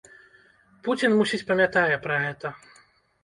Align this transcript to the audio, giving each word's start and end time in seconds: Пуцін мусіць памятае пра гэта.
Пуцін 0.85 1.11
мусіць 1.19 1.41
памятае 1.51 1.95
пра 2.05 2.17
гэта. 2.25 2.53